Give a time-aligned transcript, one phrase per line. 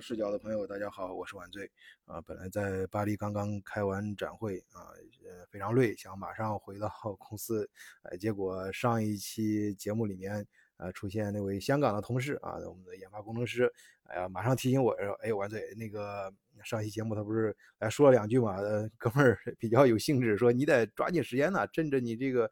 [0.00, 1.70] 视角的朋友，大家好，我是晚醉
[2.04, 2.20] 啊。
[2.20, 7.68] 本来在巴黎刚刚开完展会啊，呃，非常累，想马上回到 公司，
[8.02, 13.72] 哎，结果上一期节目里面啊，出现那位香港的同事啊，我们的研发工程师，
[14.04, 18.56] 哎呀，马上提醒我说，哎，晚醉，那个上期节目他不是来说了两句嘛？
[18.56, 22.50] 呃，哥们儿比较有兴致，说你得抓紧时间呢，趁着你这个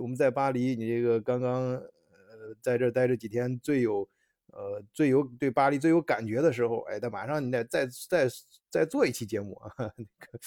[0.00, 4.08] 我们在巴黎，你这个刚刚呃在这待着几天最有。
[4.52, 8.28] 呃，最有对巴黎最有感觉的时候，哎，他马上你得再再
[8.70, 10.38] 再做一期节目啊， 那个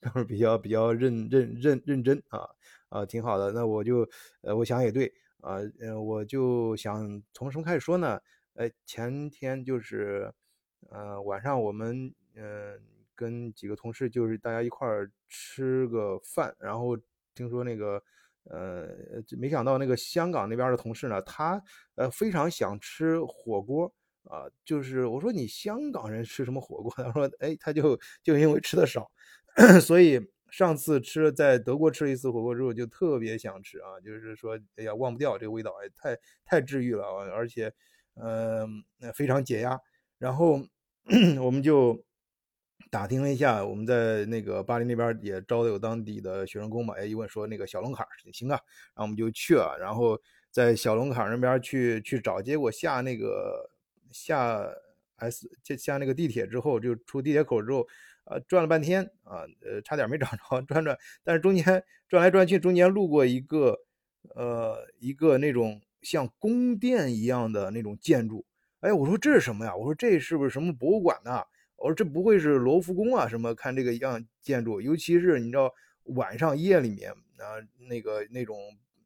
[0.00, 2.46] 哥们比较比较认认认认真啊
[2.90, 3.52] 啊，挺好的。
[3.52, 4.08] 那我就
[4.42, 8.20] 呃，我想也对啊，呃，我就想从什么开始说呢？
[8.54, 10.32] 呃，前天就是
[10.90, 12.80] 呃晚上我们嗯
[13.14, 16.96] 跟几个同事就是大家一块儿吃个饭，然后
[17.34, 18.02] 听说那个。
[18.50, 18.88] 呃，
[19.38, 21.62] 没想到那个香港那边的同事呢，他
[21.96, 23.92] 呃非常想吃火锅
[24.24, 26.92] 啊，就是我说你香港人吃什么火锅？
[26.96, 29.10] 他说，哎，他就就因为吃的少，
[29.82, 37.72] 所以上次吃在德国吃了一次火锅之后，就特别想吃啊，就是说，哎呀，忘不掉这个味道，哎，太太治愈了，而且，
[38.14, 38.66] 呃，
[39.14, 39.78] 非常解压。
[40.18, 40.60] 然后
[41.42, 42.05] 我们就。
[42.90, 48.60] 打听了一下，我们在那个巴黎那边也招的有当地的学生工嘛，哎，一问说那个小龙坎行啊，
[48.94, 50.18] 然后我们就去了，然后
[50.50, 53.68] 在小龙坎那边去去找，结果下那个
[54.12, 54.64] 下
[55.16, 57.86] S 下下那个地铁之后，就出地铁口之后，
[58.24, 63.76] 呃，转了半天啊，呃，差点没找着，转转，但是中间转来转去，中间路过一个
[64.34, 68.46] 呃一个那种像宫殿一样的那种建筑，
[68.80, 69.74] 哎，我说这是什么呀？
[69.74, 71.42] 我说这是不是什么博物馆呢？
[71.76, 73.28] 我说这不会是罗浮宫啊？
[73.28, 75.72] 什么看这个样建筑，尤其是你知道
[76.04, 78.58] 晚上夜里面啊，那个那种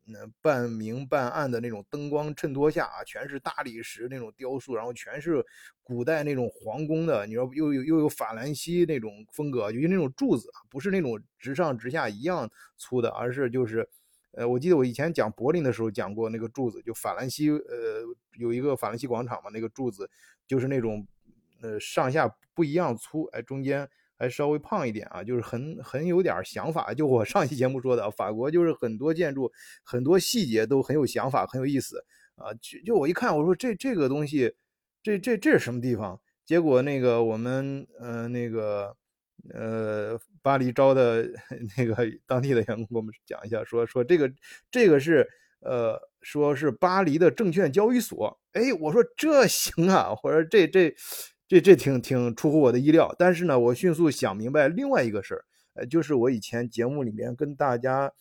[0.07, 5.45] 嗯半明半暗的那种灯光衬托下啊，全是大理石那种雕塑，然后全是
[5.83, 12.49] 古代那种皇宫的，你说又有又有法兰西那种风格，尤其那种柱子不是那种直上直下一样
[12.79, 13.87] 粗的，而是就是
[14.33, 18.05] 呃，我记得我以前讲柏林的时候讲过那个柱子，就法兰西呃
[18.39, 20.09] 有一个法兰西广场嘛，那个柱子
[20.47, 21.05] 就是那种。
[21.63, 23.89] 呃，上下不一样粗，哎，中间
[24.19, 26.93] 还稍微胖一点啊，就是很很有点想法。
[26.93, 29.51] 就我 上期节目说的，法国就是很多建筑
[29.83, 32.05] 很多细节都很有想法，很有意思
[32.37, 32.53] 啊。
[32.61, 34.55] 就就我一看，我说这这个东西，
[35.03, 36.21] 这这这是什么地方？
[36.45, 38.95] 结果那个我们呃那个
[39.55, 41.27] 呃巴黎招的
[41.77, 44.31] 那个当地的员工给我们讲一下，说说这个
[44.71, 45.27] 这个是
[45.61, 48.39] 呃说是巴黎的证券交易所。
[48.53, 50.95] 哎，我说这行啊，我说这这。
[51.51, 55.45] 这这挺挺出乎我的意料，但是呢，我迅速想明白另外一个事儿，
[55.75, 58.13] 呃，就是我以前节目里面跟大家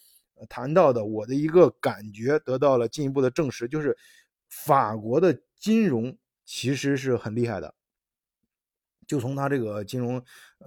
[0.49, 3.95] 谈到的，我的一个感觉得到了进一步的证实，就是
[4.49, 7.75] 法国的金融其实是很厉害的，
[9.05, 10.19] 就从他这个金融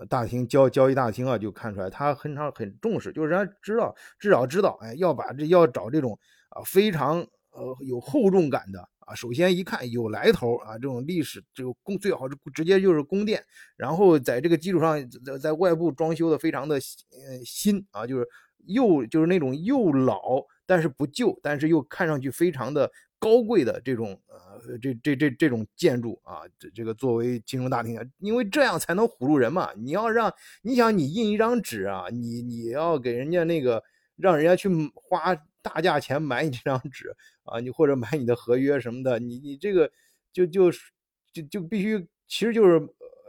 [0.08, 6.16] 大厅交交易大厅啊就看出来，他很常很重视，就是人家知道至少知道，哎，要把这要找这种
[6.50, 8.88] 啊非常呃有厚重感的。
[9.06, 13.42] 啊，首先一看有来头啊，这种历史这个宫最好是直接就是宫殿，
[13.76, 18.26] 然后在这个基础上，在在外部装修的非常的呃新啊，就是
[18.66, 29.70] 又就是那种又老但是不旧，但是又看上去非常的高贵的这种呃这这这这种建筑啊，这这个作为金融大厅，因为这样才能唬住人嘛。
[29.76, 30.32] 你要让
[30.62, 33.82] 你想你印一张纸啊，你你要给人家那个
[34.16, 35.36] 让人家去花。
[35.62, 37.14] 大价钱买你这张纸
[37.44, 39.90] 啊，你或者买你的合约什么的，你你这个
[40.32, 40.70] 就就
[41.32, 42.84] 就就必须，其实就是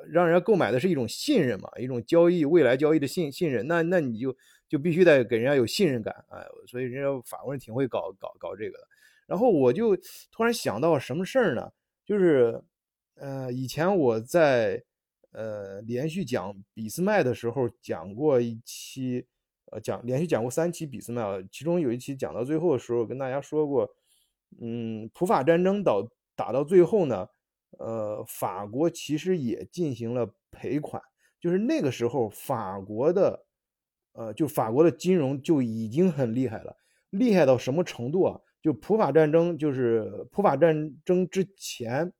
[0.10, 4.36] 让人家购买的是一种信任嘛，一种交易未来交易的信信任，那那你就
[4.68, 8.88] 就必须得给人家有信任感哎，所以人家法国人挺会搞搞搞这个的。
[9.28, 9.96] 然后我就
[10.32, 11.72] 突然想到什么事儿呢？
[12.04, 12.62] 就是
[13.16, 14.84] 呃，以前我在
[15.32, 19.28] 呃连续讲俾斯麦的时候讲过一期。
[19.73, 23.89] 呃，讲连续讲过三期俾斯麦了，其中有一期讲到最后的时候，跟大家说过，
[24.61, 27.28] 嗯，普法战争到打到最后呢，
[27.79, 31.02] 呃，法国其实也进行了赔款，
[31.40, 33.46] 就是那个时候法国的，
[34.11, 36.78] 呃，就法国的金融就已经很厉害了，
[37.09, 38.40] 厉害到什么程度啊？
[38.61, 42.14] 就普法战争，就是普法战争之前，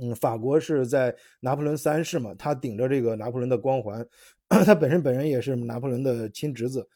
[0.00, 4.06] 嗯，法国是在拿破仑三世嘛，他顶着这个拿破仑的光环。
[4.66, 6.88] 他本身本人也是拿破仑的亲侄子，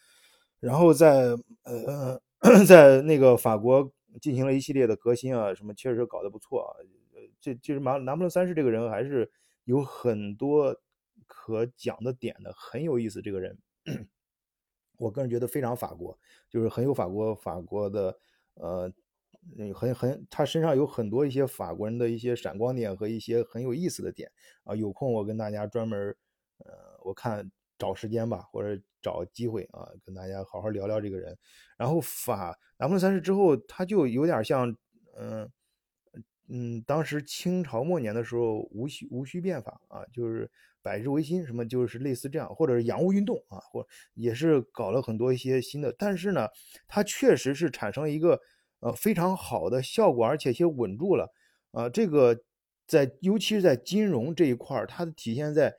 [0.60, 2.20] 然后在呃
[2.66, 3.90] 在那个法国
[4.20, 6.70] 进行了一系列的革新啊，什么确实搞得不错啊。
[7.40, 9.30] 这其实拿拿破仑三世这个人还是
[9.64, 10.76] 有很多
[11.26, 13.22] 可讲的点的，很有意思。
[13.22, 13.56] 这个人，
[14.98, 16.18] 我个人觉得非常法国，
[16.50, 18.18] 就是很有法国法国的
[18.54, 18.92] 呃
[19.74, 24.30] 很很，他身上有很多一些法国人的一些闪光点和一些很有意思的点
[24.64, 24.74] 啊。
[24.74, 26.16] 有空我跟大家专门，
[26.58, 26.72] 呃，
[27.04, 27.48] 我看
[27.78, 31.36] 找时间吧，或者找机会啊，跟大家好好聊聊这个人。
[31.76, 34.74] 然后法拿破仑三世之后，他就有点像，
[35.18, 35.48] 嗯
[36.48, 40.50] 嗯，当时清朝末年的时候，戊戌戊戌变法啊，就是
[40.82, 45.94] 百日维新什么，就是类似这样，或者是洋务运动啊，或也是搞了很多一些新的。
[45.98, 46.48] 但是呢，
[46.88, 48.40] 他确实是产生一个。
[48.80, 51.32] 呃，非常好的效果，而且且稳住了。
[51.70, 52.38] 啊，这个
[52.86, 55.74] 在尤其是在金融这一块儿，它的体现在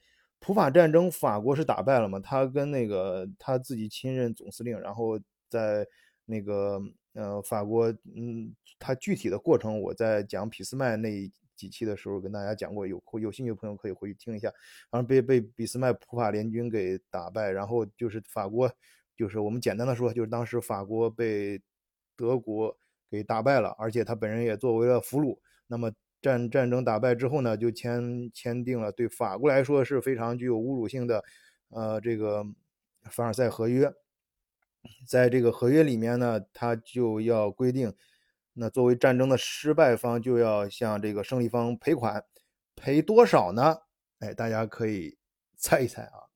[0.46, 2.20] 普法战争，法国是打败了嘛？
[2.20, 5.20] 他跟那个他自己亲任总司令，然后
[5.50, 5.88] 在
[6.26, 6.80] 那个
[7.14, 14.54] 呃法国，嗯，他具体的过程我在讲俾斯麦那几期的时候跟大家讲过，有有兴趣的朋友可以回去听一下。
[14.92, 18.72] 然后被被俾斯麦普法联军给打败，然后就是法国，
[19.18, 21.60] 就是我们简单的说，就是当时法国被
[22.16, 22.78] 德国。
[23.12, 25.38] 给打败了，而且他本人也作为了俘虏。
[25.68, 25.92] 那么
[26.26, 31.24] 战战争打败之后呢，就签签订了对法国来说是非常具有侮辱性的，
[31.70, 32.44] 呃，这个
[33.12, 33.94] 凡尔赛合约。
[35.08, 37.94] 在这个合约里面呢，他就要规定，
[38.54, 42.26] 那作为战争的失败方就要向这个胜利方赔款，
[42.76, 43.78] 赔多少呢？
[44.20, 45.18] 哎，大家可以
[45.56, 46.34] 猜一猜啊，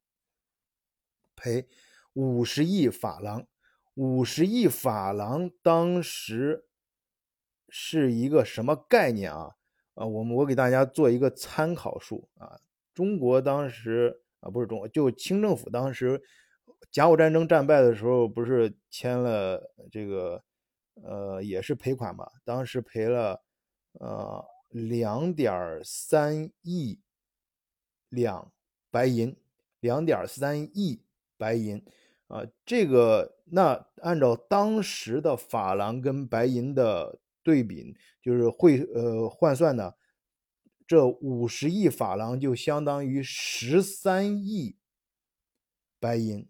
[1.36, 1.68] 赔
[2.14, 3.48] 五十亿法郎。
[3.96, 6.66] 五十亿法郎当时。
[7.72, 9.52] 是一个什么概念啊？
[10.00, 12.58] 啊，我们我给大家做一个参考数啊。
[12.94, 16.22] 中国当时啊，不是中国，就清政府当时
[16.90, 19.62] 甲午战争战败的时候，不是签了
[19.92, 20.42] 这个
[21.04, 22.26] 呃，也是赔款嘛？
[22.46, 23.44] 当时赔了
[24.00, 27.02] 呃两点三亿
[28.08, 28.50] 两
[28.90, 29.36] 白银，
[29.82, 31.02] 两点三亿
[31.38, 31.84] 白银
[32.28, 32.46] 啊。
[32.66, 37.20] 这个那按照当时的法郎跟白银的。
[37.50, 39.92] 对比就是会呃换算呢，
[40.86, 44.78] 这五十亿法郎就相当于十三亿
[46.00, 46.48] 白银，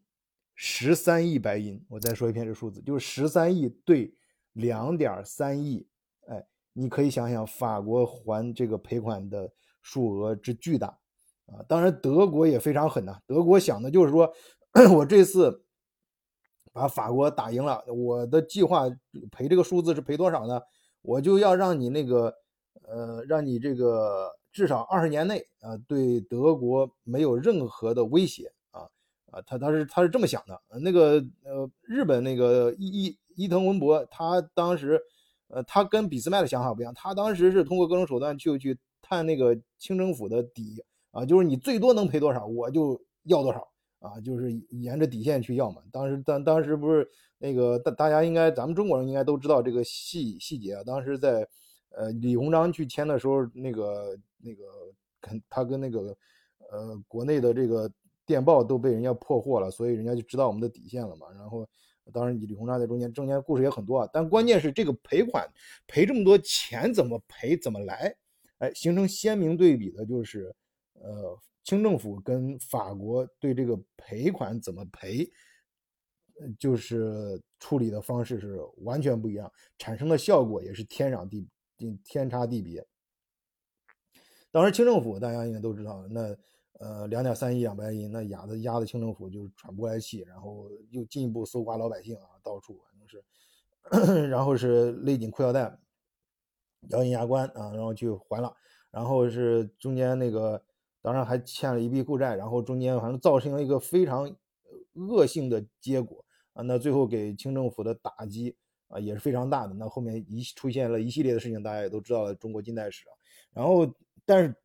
[0.54, 1.86] 十三亿白银。
[1.88, 4.14] 我再说一遍这数字，就是十三亿对
[4.52, 5.88] 两点三亿。
[6.28, 9.50] 哎，你可以想想法国还这个赔款的
[9.82, 10.88] 数额之巨大
[11.46, 11.64] 啊！
[11.70, 14.30] 当然德国也非常狠呐，德国想的就是说
[14.94, 15.64] 我这次
[16.74, 18.90] 把法国打赢了，我的计划
[19.32, 20.62] 赔这个数字是赔多少呢？
[21.02, 22.34] 我就要让你那个，
[22.88, 28.82] 呃，让你这个至少二十年内啊，对德国没有任何的威胁啊
[29.32, 30.60] 啊，他他是他是这么想的。
[30.82, 35.02] 那个呃，日本那个伊伊伊藤文博，他当时，
[35.48, 43.68] 呃，他跟俾斯麦的想法不一样，他当时是通过各种手段去去探那个清政府的底啊，就是你最多能赔多少，我就要多少
[44.00, 45.82] 啊，就是沿着底线去要嘛。
[45.92, 47.08] 当时当当时不是。
[47.42, 50.84] 那个大大家应该，咱们中国人应该都知道这个细细节啊。
[50.84, 51.48] 当时在，
[51.92, 54.66] 呃，李鸿章去签的时候，那个那个
[55.22, 56.14] 肯他跟那个，
[56.70, 57.90] 呃，国内的这个
[58.26, 61.28] 电报都被人家破获了，所以人家就知道我们的底线了嘛。
[61.34, 61.66] 然后，
[62.12, 64.10] 当然李鸿章在中间，中间故事也很多啊。
[64.12, 65.50] 但关键是这个赔款
[65.88, 68.14] 赔这么多钱怎么赔怎么来？
[68.58, 70.54] 哎，形成鲜明对比的就是，
[70.96, 75.32] 呃，清政府跟法国对这个赔款怎么赔。
[76.58, 81.46] 就是处理的方式是完全不一样，产生的效果也是天壤地
[82.06, 82.88] 天差地别。
[84.50, 86.34] 当时清政府大家应该都知道，那
[86.80, 93.06] 呃两点三亿两白银，那压的压的清政府就是喘不过来气，然后又进一步搜刮老百姓啊，到处反正
[94.16, 95.78] 是， 然后是勒紧裤腰带，
[96.92, 98.56] 咬紧牙关啊，然后去还了，
[98.92, 100.64] 然后是中间那个
[101.02, 104.36] 当然还欠了一笔负债，然后中间反正造成了一个非常
[104.94, 106.24] 恶性的结果。
[106.54, 108.56] 啊，那最后给清政府的打击
[108.88, 109.74] 啊也是非常大的。
[109.76, 113.14] 那后面一出现了一系列的事情，大家也都知道了中国近代史啊。
[113.54, 113.88] 然后，
[114.26, 114.56] 但是，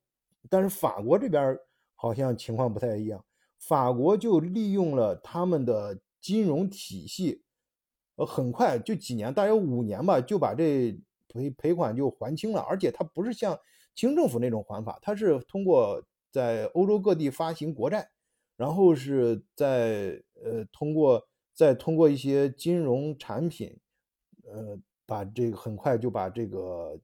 [0.49, 1.57] 但是法国这边
[1.95, 3.25] 好像情况不太一样，
[3.59, 7.43] 法国就利用了他们的金融体系，
[8.17, 10.99] 呃，很快就几年，大约五年吧，就把这
[11.29, 12.61] 赔赔款就还清了。
[12.63, 13.57] 而且它不是像
[13.95, 16.03] 清政府那种还法，它是通过
[16.35, 18.11] 在欧洲各地发行国债，
[18.57, 21.29] 然后是在呃通过。
[21.57, 23.79] 再通过一些金融产品，
[24.43, 24.77] 呃，
[25.07, 27.01] 把这个很快就把这个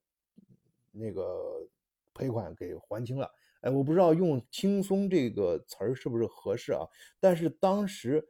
[0.91, 1.69] 那个
[2.13, 3.31] 赔款给还清了。
[3.61, 6.85] 哎，我不知道用“轻松”这个词儿是不是合适啊？
[7.21, 8.27] 但是当时，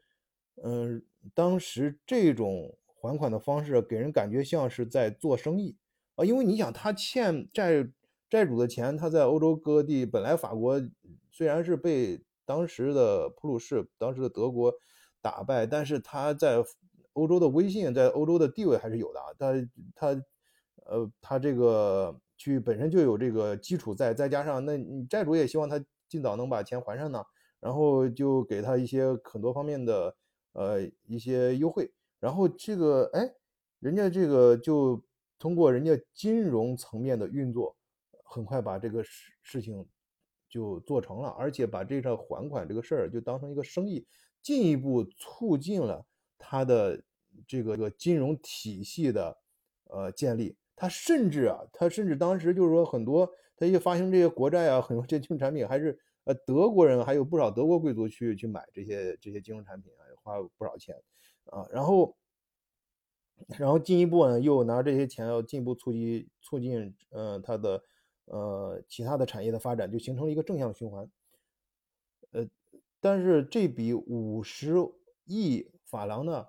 [0.62, 1.02] 嗯，
[1.32, 5.74] 当时这种还款的方式给人感觉像是在做生意
[6.16, 7.88] 啊，因为你想，他欠债
[8.30, 10.80] 债主的钱，他在欧洲各地，本来法国
[11.30, 14.72] 虽然是被当时的普鲁士、当时的德国。
[15.22, 16.64] 打败，但是他在
[17.12, 19.26] 欧洲的威信，在欧洲的地位还是有的啊。
[19.38, 19.52] 他
[19.94, 20.22] 他
[20.86, 27.22] 呃，他这个去本身就有这个基础在，再加上那你债主也希望他尽早能把钱还上呢，
[27.60, 30.16] 然后就给他一些很多方面的
[30.54, 33.30] 呃一些优惠，然后这个哎，
[33.80, 35.04] 人家这个就
[35.38, 37.76] 通过人家金融层面的运作，
[38.30, 39.84] 很快把这个事事情
[40.48, 44.06] 就做成了，而且把这个还款这个事儿就当成一个生意，
[44.40, 46.06] 进一步促进了
[46.38, 47.02] 他的
[47.48, 49.36] 这个这个金融体系的
[49.86, 50.56] 呃建立。
[50.76, 60.94] 他甚至啊，他甚至当时就是说很多，他一发行这些国债啊，很多这金融产品还是呃德国人，还有不少德国贵族去去买这些这些金融产品啊，花不少钱
[61.46, 61.66] 啊。
[61.70, 62.16] 然后，
[63.58, 67.82] 然后进一步呢，又拿这些钱要进一步促进促进呃他的
[68.30, 71.10] 呃其他的产业的发展，就形成了一个正向循环。
[72.32, 72.48] 呃，
[73.00, 74.74] 但是这笔五十
[75.24, 76.48] 亿法郎呢？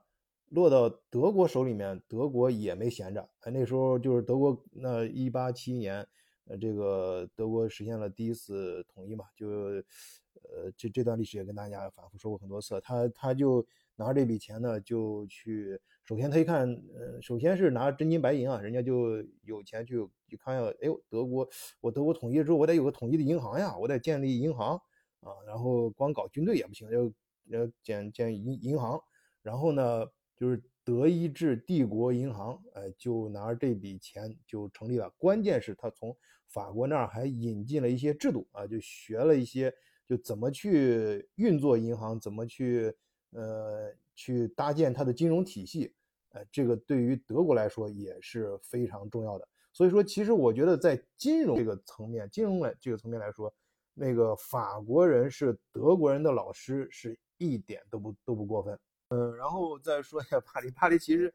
[0.50, 3.30] 落到德国手里面，德国也没闲着。
[3.40, 6.06] 哎，那时候就是德国那一八七一年，
[6.44, 12.82] 呃，这个德国实现了第一次统一嘛，就，呃，这这段历史也跟大家反复说过很多次。
[12.82, 13.66] 他他就
[14.02, 20.74] 拿这笔钱呢，就去，首先他一看，呃，首先是拿真金白银啊，人家就有钱去去看呀。
[20.82, 21.48] 哎呦，德国，
[21.80, 24.76] 我德国统一之后，我得有个统一的银行呀，我得建立银行
[25.20, 25.32] 啊。
[25.46, 29.00] 然后光搞军队也不行，要要建建银银行，
[29.44, 30.08] 然后呢？
[30.38, 35.08] 就是德意志帝国银行，哎，就拿这笔钱就成立了。
[35.20, 36.18] 关键是他从
[36.48, 39.72] 法国那儿还引进了一些制度啊，就学了一些，
[40.08, 42.92] 就怎么去运作银行，怎么去
[43.32, 45.94] 呃去搭建它的金融体系，
[46.30, 49.48] 呃，这个对于德国来说也是非常重要的。
[49.74, 53.54] 所以说，其实我觉得在金融这个层面，金融来这个层面来说，
[53.94, 58.78] 那个法国人是德国人的老师，是一点都不都不过分。
[59.08, 60.70] 嗯，然后再说一下巴黎。
[60.72, 61.34] 巴黎其实，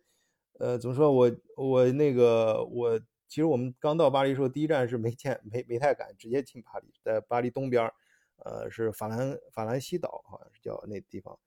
[0.58, 1.10] 呃，怎么说？
[1.10, 7.90] 我我那个我，其实我们刚到巴黎的时候，第一站是没见没没太敢直接进巴黎，在巴黎东边
[8.44, 11.38] 呃，是法兰法兰西岛，好像是叫那地方，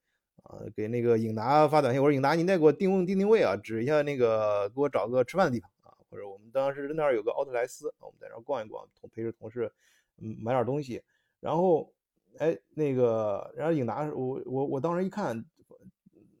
[0.44, 9.72] 啊，给那个颖达发短信，我说颖达，你再给我定定定位啊，指一下那个给我找个吃饭的地方啊，或者我们当时那儿有个奥特莱斯，我们在那儿逛一逛，同陪着同事
[10.18, 11.02] 嗯买点东西，
[11.40, 11.92] 然后，
[12.38, 15.44] 哎，那个，然后颖达，我我我当时一看。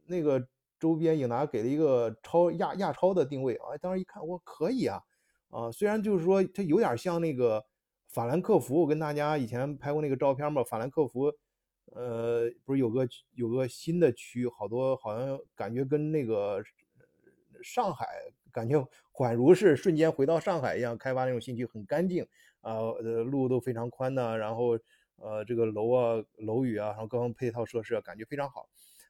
[0.06, 0.44] 那个
[0.80, 5.00] 周边影达给了一个超亚亚超的定位啊，当时一看，我可以啊，
[5.50, 7.64] 啊，虽然就是说它有点像那个
[8.08, 11.32] 法兰克福，我跟大家以前拍过那个照片嘛，法兰克福，
[11.90, 16.62] 呃，不是有个有个新的区，好多好像感觉跟那个
[17.62, 18.06] 上海
[18.52, 18.78] 感觉
[19.12, 22.26] 恍如是瞬间回到上海一样，开发那种新区很干净
[22.60, 24.78] 啊，呃，路都非常宽呐，然后
[25.16, 28.68] 呃，这个楼啊楼宇啊，然后各方配套设施啊感觉非常好。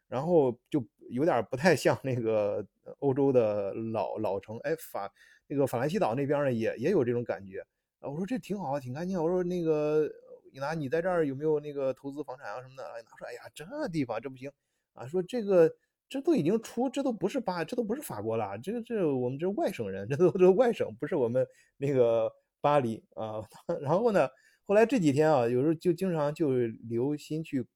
[0.08, 2.66] 然后就有点不太像那个
[2.98, 5.08] 欧洲的老老城，哎，法
[5.46, 7.60] 那个法兰西岛那边呢也也有这种感觉
[8.00, 8.10] 啊。
[8.10, 9.22] 我说这挺好，挺干净。
[9.22, 10.10] 我说那个
[10.52, 12.84] 你拿你在这儿有没有那个投资房产啊什么的？
[12.84, 14.50] 哎，拿说，哎呀，这地方这不行
[14.94, 15.06] 啊。
[15.06, 15.70] 说这个
[16.08, 18.58] 这都已经出，这都不是巴，这都不是法国了。
[18.58, 22.30] 这个这我们这外省人，这都这外省，不是我们那个
[22.60, 23.42] 巴黎啊。
[23.80, 24.28] 然后呢，
[24.64, 26.50] 后来这几天啊，有时候就经常就
[26.88, 27.66] 留心去。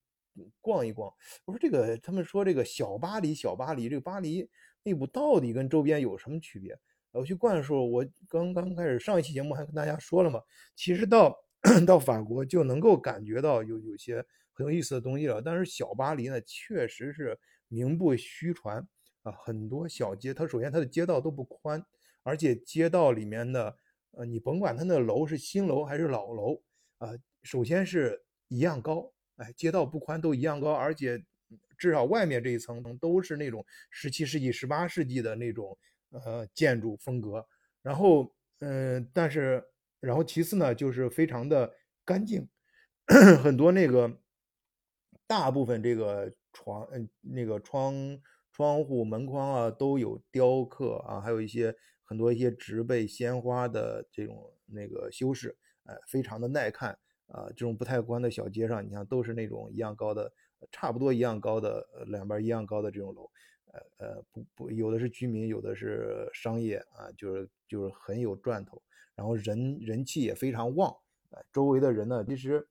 [0.61, 1.09] 逛一逛，
[1.45, 4.51] 我说这个，他们说这个小巴黎，小巴黎，这个巴黎
[4.83, 6.77] 内部到底跟周边有什么区别？
[7.13, 10.41] 我去逛的时候，我刚刚开始上一期节目还跟大家说了嘛，
[10.75, 11.33] 其实到
[11.87, 15.41] 到法国就能够感觉到有有些很有意思的东西了。
[15.41, 18.87] 但是小巴黎呢，确实是名不虚传
[19.23, 21.85] 啊，很多小街，它首先它的街道都不宽，
[22.23, 23.77] 而且街道里面的，
[24.13, 26.63] 呃，你甭管它那楼是新楼还是老楼
[26.99, 27.11] 啊，
[27.43, 29.11] 首先是一样高。
[29.37, 31.21] 哎，街道不宽都一样高，而且
[31.77, 35.77] 至少外面这一层都是那种十七世纪、十八世纪的那种
[36.11, 37.45] 呃建筑风格。
[37.83, 39.61] 然后，嗯，但是，
[40.05, 42.49] 然后其次呢，就是非常的干净，
[43.43, 44.21] 很多那个
[45.27, 47.95] 大部分这个床，嗯，那个窗
[48.53, 56.99] 窗户门框啊都有雕刻啊，还有一些很多一些植被、鲜花的这种那个修饰，哎，非常的耐看。
[57.29, 60.31] 啊，这种不太宽的小街上，你像都是那种一样高的，
[60.71, 63.31] 差不多一样高的，两边一样高的这种楼，
[63.73, 68.81] 呃呃，不不，有的是居民，有的是商业啊，就是就是很有赚头，
[69.15, 70.95] 然后人人气也非常旺，
[71.31, 72.67] 呃，周围的人呢，其实，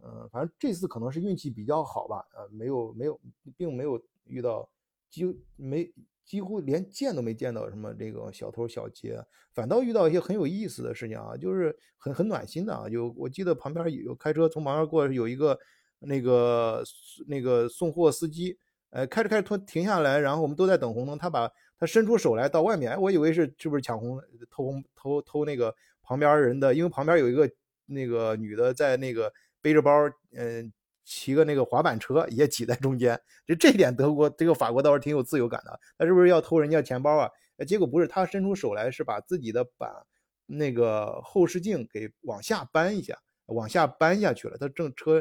[0.00, 3.20] 呃，反正这次可能是运气比较好吧，呃，没有没有，
[3.56, 4.68] 并没有遇到，
[5.10, 5.24] 几
[5.56, 5.92] 没。
[6.24, 9.20] 几乎连见都没见到什么这个小偷小劫，
[9.52, 12.88] 反倒遇到一些很有意思的事情啊，就是很很暖心的啊。
[12.88, 15.58] 就我记得旁边有开车从旁边过，有一个
[15.98, 16.80] 那个
[17.26, 18.56] 那个送货司机，
[18.90, 21.50] 呃，开着开着突然停下来，然后我们都在等红灯，他把
[21.82, 24.16] 他伸出手来到外面，我以为是是不是抢红
[24.48, 27.50] 偷红偷偷那个旁边人的，因为旁边有一个
[27.86, 29.90] 那个女的在那个背着包，
[30.30, 30.72] 嗯，
[31.04, 33.20] 骑个那个滑板车也挤在中间。
[33.44, 35.80] 就这点，德国这个法国倒是挺有自由感的。
[35.98, 37.28] 他是不是要偷人家钱包啊？
[37.66, 40.06] 结果不是，他伸出手来是把自己的把
[40.46, 44.56] 那个后视镜给往下扳一下，往下扳下去了。
[44.56, 45.20] 他正车。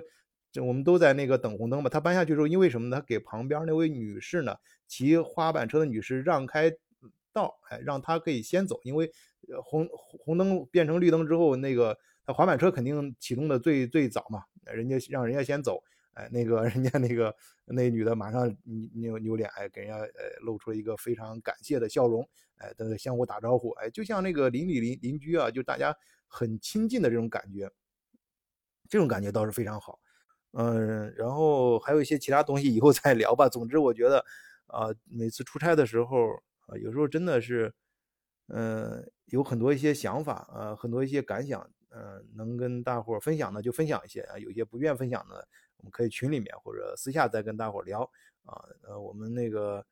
[0.53, 2.98] 这我们都在那个等红灯嘛，他搬下去之后，因为什么呢？
[2.98, 4.53] 他给旁边那位女士呢，
[4.91, 6.69] 骑滑板车的女士让开
[7.31, 8.77] 道，哎，让她可以先走。
[8.83, 9.10] 因为
[9.63, 15.81] 红红灯变成绿灯之后，那个滑板车肯定启动的最最早嘛，人家让人家先走，
[16.15, 17.33] 哎，那个 人家那个
[17.67, 18.53] 那女的马上
[18.95, 20.10] 扭扭脸，哎，给人家呃
[20.41, 25.95] 露出了一个非常感谢的笑容，哎，都相互打招呼，哎，就像那个邻里邻邻居啊，就大家
[26.27, 27.71] 很亲近的这种感觉，
[28.89, 30.01] 这种感觉倒是非常好。
[30.53, 33.48] 嗯，然后还有一些其他东西，以后再聊吧。
[33.48, 34.25] 总之，我觉得，
[34.71, 36.33] 啊，每次出差的时候，
[36.67, 37.73] 啊，有时候真的是，
[38.47, 45.47] 嗯，有很多一些想法，啊，很多一些感想，嗯，能跟大伙分享的就分享一些啊，有些不愿分享的，
[45.77, 48.01] 我们可以群里面或者私下再跟大伙聊
[48.45, 48.63] 啊。
[48.83, 49.85] 呃，我们那个，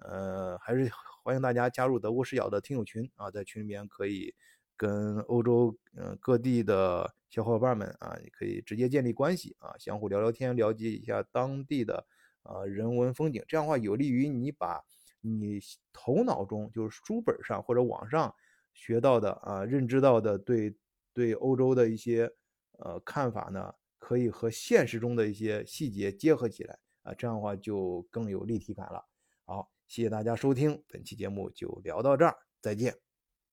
[0.00, 0.90] 呃，还是
[1.22, 4.34] 欢迎大家加入德国视角的听友群啊，在群里面可以。
[4.78, 12.06] 跟欧洲嗯各地的小伙伴们啊，你可以直接建立关系啊，相互聊聊天，了解一下当地的
[12.46, 14.82] 啊人文风景，这样的话有利于你把
[15.20, 15.60] 你
[15.92, 18.34] 头脑中就是书本上或者网上
[18.72, 20.76] 学到的啊认知到的对
[21.12, 22.30] 对欧洲的一些
[22.78, 29.04] 呃看法呢，可以和现实中的一些细节结合起来啊，这样的话就更有立体感了。
[29.44, 33.05] 好，谢谢大家收听本期节目，就聊到这儿，再见。